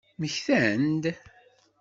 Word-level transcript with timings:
Mmektan-d? 0.17 1.03